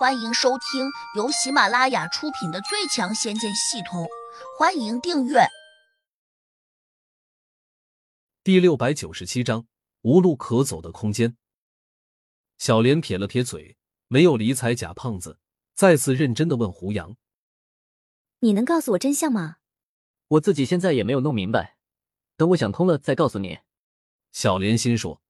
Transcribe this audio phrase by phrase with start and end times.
[0.00, 4.04] 欢迎收听由喜马拉雅出品的《最强仙剑系统》，
[4.58, 5.40] 欢迎订阅。
[8.42, 9.66] 第六百九十七章：
[10.00, 11.36] 无路可走的空间。
[12.56, 13.76] 小莲撇了撇嘴，
[14.08, 15.38] 没有理睬假胖子，
[15.74, 17.14] 再次认真的问胡杨
[18.40, 19.58] ：“你能告诉我真相吗？”
[20.28, 21.76] 我自己现在也没有弄明白，
[22.38, 23.58] 等我想通了再告诉你。
[24.32, 25.20] 小莲心说：“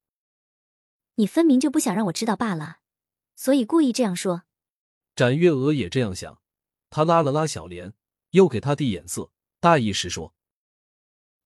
[1.16, 2.76] 你分明就不想让我知道罢了，
[3.34, 4.44] 所以故意这样说。”
[5.20, 6.40] 展月娥也这样想，
[6.88, 7.92] 她拉了拉小莲，
[8.30, 10.34] 又给他递眼色，大意是说：“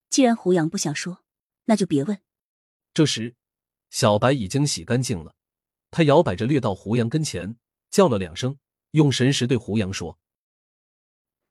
[0.09, 1.25] 既然胡杨不想说，
[1.65, 2.23] 那就别问。”
[2.95, 3.35] 这时，
[3.91, 5.35] 小白已经洗干净了，
[5.91, 7.57] 他摇摆着掠到胡杨跟前，
[7.91, 8.61] 叫了两声，
[8.93, 10.21] 用神识对胡杨说：“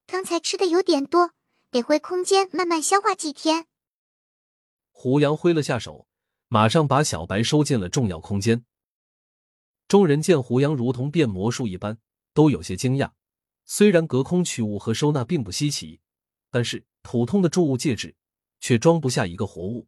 [0.08, 1.34] 刚才吃的有点多，
[1.72, 3.68] 得回空间慢慢消化几天。”
[4.92, 6.08] 胡杨挥了下手，
[6.48, 8.64] 马上把小白收进了重要空间。
[9.90, 12.00] 众人见胡杨如同变魔术一般。
[12.34, 13.12] 都有些惊讶，
[13.66, 16.02] 虽然隔空取物和收纳并不稀奇，
[16.50, 18.16] 但是普通的铸物戒指
[18.60, 19.88] 却装不下一个活物。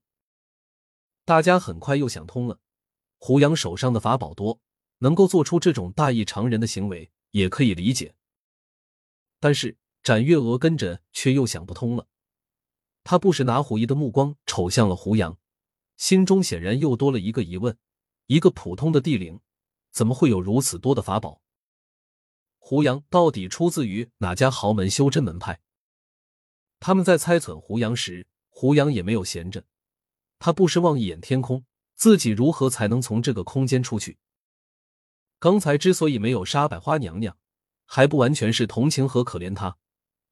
[1.26, 2.60] 大家很快又想通了，
[3.18, 4.60] 胡杨手上的法宝多，
[5.00, 8.16] 能够做出这种大异常人的行为也可以理解。
[9.40, 12.08] 但是展月娥跟着却又想不通了，
[13.04, 15.38] 她不时拿狐疑的目光瞅向了胡杨，
[15.98, 17.76] 心中显然又多了一个疑问：
[18.28, 19.40] 一个普通的地灵，
[19.92, 21.42] 怎么会有如此多的法宝？
[22.68, 25.62] 胡杨到底出自于哪家豪门修真门派？
[26.80, 29.64] 他们在猜测胡杨时，胡杨也没有闲着，
[30.40, 34.18] 他不时望一眼天空，自己如何才能从这个空间出去？
[35.38, 37.38] 刚才之所以没有杀百花娘娘，
[37.86, 39.78] 还不完全是同情和可怜她。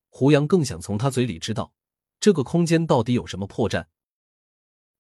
[0.10, 1.72] 胡杨更想从他嘴里知道，
[2.20, 3.86] 这个空间到底有什么破绽。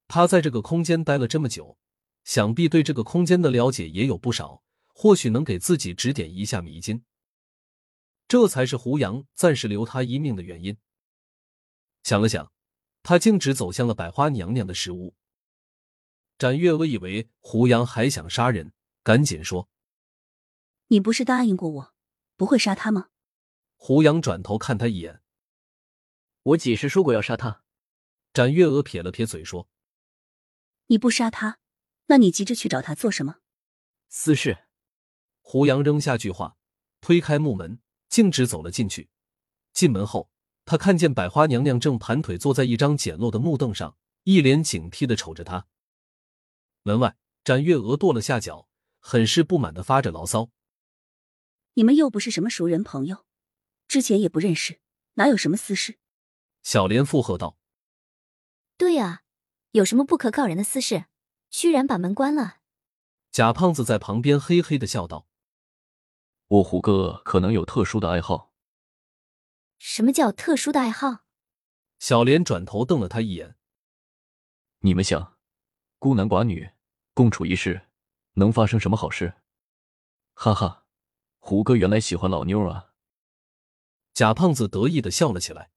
[0.07, 1.79] 他在这个空间待了这么久，
[2.23, 4.61] 想必对这个空间的了解也有不少，
[4.93, 7.03] 或许能给自己指点一下迷津。
[8.27, 10.77] 这才是胡杨暂时留他一命的原因。
[12.03, 12.51] 想了想，
[13.03, 15.15] 他径直走向了百花娘娘的石屋。
[16.37, 18.73] 展月娥以为胡杨还想杀人，
[19.03, 19.69] 赶紧说
[20.87, 21.93] ：“你不是答应过我，
[22.35, 23.09] 不会杀他吗？”
[23.77, 25.21] 胡杨转头看他一眼
[26.41, 27.63] ：“我几时说过要杀他？”
[28.33, 29.69] 展月娥撇了撇嘴说
[30.87, 31.59] ：“你不杀他，
[32.07, 33.37] 那你急着去找他做什么？”
[34.09, 34.65] 私事。
[35.41, 36.57] 胡杨扔下句话，
[36.99, 37.82] 推开木门。
[38.13, 39.09] 径直走了进去。
[39.73, 40.29] 进门后，
[40.65, 45.65] 他看见百花娘娘正盘腿坐在一张简陋的木凳上，一脸警惕的瞅着他。
[46.83, 48.67] 门外，展月娥跺了下脚，
[48.99, 50.51] 很是不满的发着牢骚
[51.73, 53.25] ：“你们又不是什么熟人朋友，
[53.87, 54.79] 之前也不认识，
[55.15, 55.97] 哪有什么私事？”
[56.61, 57.57] 小莲附和道
[58.77, 59.23] ：“对啊，
[59.71, 61.05] 有什么不可告人的私事，
[61.49, 62.57] 居然把门关了。”
[63.33, 65.25] 贾胖子在旁边嘿嘿的笑道。
[66.53, 68.53] 我胡哥可能有特殊的爱好。
[69.79, 71.25] 什么叫特殊的爱好？
[71.97, 73.55] 小莲转头瞪了他一眼。
[74.81, 75.39] 你们想，
[75.97, 76.69] 孤男寡女
[77.15, 77.89] 共处一室，
[78.33, 79.33] 能发生什么好事？
[80.35, 80.85] 哈哈，
[81.39, 82.91] 胡哥原来喜欢老妞啊！
[84.13, 85.71] 贾胖子得意的笑了起来。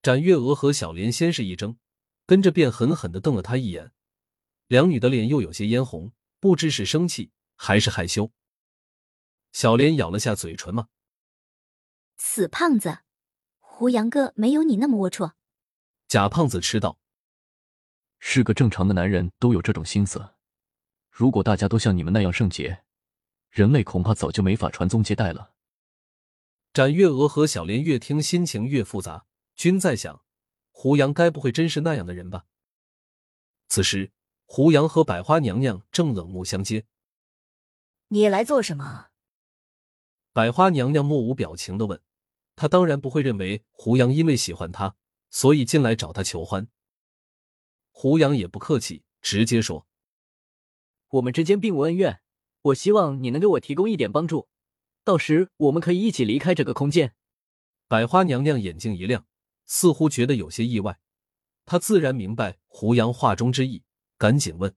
[0.00, 1.78] 展月娥和小莲先是一怔，
[2.24, 3.90] 跟着便狠狠的瞪了他一眼。
[4.68, 8.30] 两女的脸又有些嫣红，不知是生气还是害羞。
[9.56, 10.88] 小莲咬了下嘴唇吗？
[12.18, 12.98] 死胖子，
[13.58, 15.32] 胡杨哥没有你那么龌龊。
[16.08, 16.98] 假胖子吃道
[18.20, 20.34] ：“是个正常的男人都有这种心思。
[21.08, 22.84] 如果大家都像你们那样圣洁，
[23.48, 25.54] 人类恐怕早就没法传宗接代了。”
[26.74, 29.24] 展月娥和小莲越听心情越复杂，
[29.54, 30.22] 均在想：
[30.70, 32.44] 胡杨该不会真是那样的人吧？
[33.68, 34.12] 此时，
[34.44, 36.84] 胡杨和百花娘娘正冷目相接。
[38.08, 39.08] 你来做什么？
[40.36, 41.98] 百花娘娘目无表情的问
[42.56, 44.94] ：“她当然不会认为胡杨因为喜欢她，
[45.30, 46.68] 所以进来找她求欢。”
[47.90, 49.86] 胡杨也不客气，直接说
[51.08, 52.20] ：“我们之间并无恩怨，
[52.60, 54.50] 我希望你能给我提供一点帮助，
[55.04, 57.14] 到时我们可以一起离开这个空间。”
[57.88, 59.24] 百花娘娘眼睛一亮，
[59.64, 60.98] 似乎觉得有些意外。
[61.64, 63.84] 她自然明白胡杨话中之意，
[64.18, 64.76] 赶紧问：“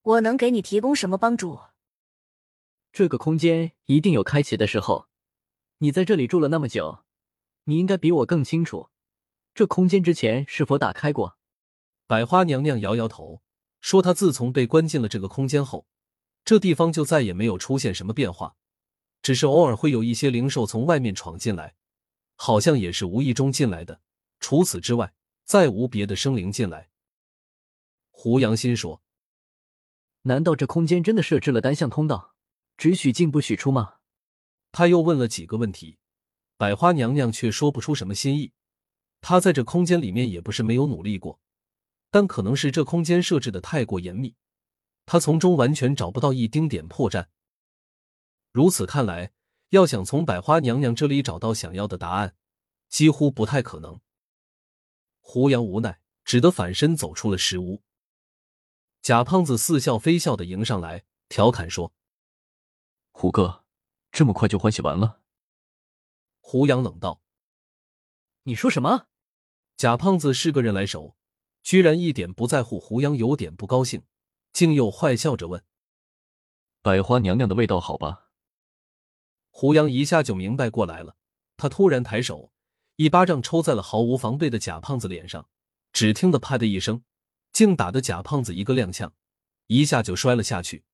[0.00, 1.60] 我能给你提供什么帮助？”
[2.92, 5.06] 这个空间一定有开启的时候，
[5.78, 7.04] 你在这里住了那么久，
[7.64, 8.90] 你应该比我更清楚，
[9.54, 11.38] 这空间之前是否打开过。
[12.06, 13.42] 百花娘娘摇摇头，
[13.80, 15.86] 说：“她自从被关进了这个空间后，
[16.44, 18.56] 这地方就再也没有出现什么变化，
[19.22, 21.76] 只是偶尔会有一些灵兽从外面闯进来，
[22.34, 24.00] 好像也是无意中进来的。
[24.40, 25.14] 除此之外，
[25.44, 26.90] 再无别的生灵进来。”
[28.10, 29.00] 胡杨心说
[30.22, 32.28] ：“难道这空间真的设置了单向通道？”
[32.80, 33.96] 只许进不许出吗？
[34.72, 35.98] 他又问了几个问题，
[36.56, 38.54] 百花娘娘却说不出什么新意。
[39.20, 41.38] 她在这空间里面也不是没有努力过，
[42.10, 44.34] 但可能是这空间设置的太过严密，
[45.04, 47.26] 她从中完全找不到一丁点破绽。
[48.50, 49.32] 如此看来，
[49.68, 52.34] 要想从百花娘娘这里找到想要的答案，
[52.88, 54.00] 几乎不太可能。
[55.20, 57.82] 胡杨无奈，只得反身走出了石屋。
[59.02, 61.92] 贾胖子似笑非笑的迎上来，调侃说
[63.20, 63.66] ：“胡哥，
[64.10, 65.20] 这么快就欢喜完了？”
[66.40, 67.20] 胡杨冷道
[68.44, 69.08] ：“你说什么？”
[69.76, 71.18] 贾胖子是个人来熟，
[71.62, 74.04] 居然一点不在乎胡杨有点不高兴，
[74.54, 75.62] 竟又坏笑着问
[76.80, 78.30] ：“百花娘娘的味道好吧？”
[79.52, 81.14] 胡杨一下就明白过来了，
[81.58, 82.54] 他突然抬手，
[82.96, 85.46] 一巴掌抽在了毫无防备的贾胖子脸上，
[85.92, 87.04] 只听得“啪”的一声。
[87.52, 89.12] 竟打得贾胖子一个踉跄，
[89.66, 90.84] 一下就摔了下去。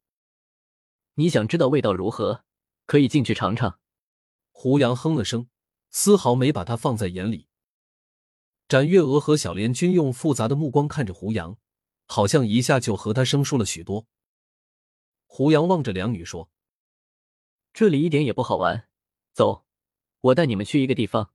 [1.19, 2.45] 你想知道味道如何？
[2.85, 3.81] 可以进去尝尝。
[4.53, 5.49] 胡杨哼了声，
[5.91, 7.49] 丝毫没把他放在眼里。
[8.69, 11.57] 展月娥和小莲均用复杂的目光看着胡杨，
[12.05, 14.07] 好像一下就和他生疏了许多。
[15.25, 16.51] 胡杨望着两女说
[17.73, 18.87] ：“这里一点也不好玩，
[19.33, 19.65] 走，
[20.21, 21.33] 我带你们去一个地方。”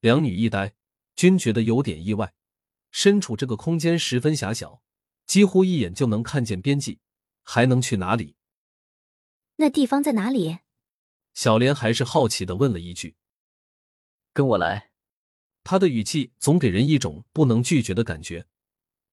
[0.00, 0.74] 两女一呆，
[1.14, 2.34] 均觉得有点意外。
[2.90, 4.82] 身处这个空间十分狭小，
[5.24, 6.98] 几乎一眼就能看见边际，
[7.44, 8.34] 还能去哪里？
[9.56, 10.58] 那地方在哪里？
[11.32, 13.16] 小莲还是好奇的问了一句。
[14.32, 14.90] 跟我来。
[15.62, 18.46] 他的语气总给人一种不能拒绝的感觉。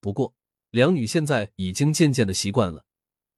[0.01, 0.35] 不过
[0.69, 2.85] 两女现在已经渐渐的习惯了，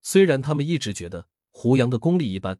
[0.01, 2.59] 虽然他们一直觉得胡杨的功力一般，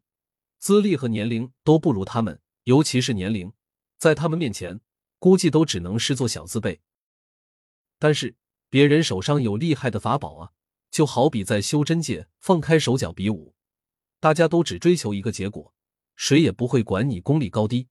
[0.58, 3.52] 资历和年龄都不如他们，尤其是年龄，
[3.98, 4.80] 在他们面前
[5.18, 6.80] 估计都只能视作小字辈。
[7.98, 8.36] 但是
[8.70, 10.52] 别人手上有厉害的法宝啊，
[10.90, 13.53] 就好比在修真界放开手脚比武，
[14.24, 15.74] 大家都只追求一个结果，
[16.16, 17.88] 谁也不会管你功力高低。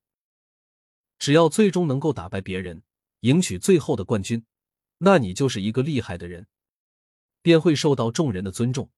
[1.19, 2.81] 只要最终能够打败别人，
[3.19, 4.43] 赢取最后的冠军，
[4.97, 6.47] 那你就是一个厉害的人，
[7.43, 8.89] 便会受到众人的尊重。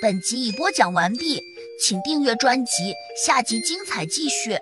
[0.00, 1.42] 本集已播讲完毕，
[1.78, 2.94] 请订阅专辑，
[3.26, 4.58] 下集精彩继续。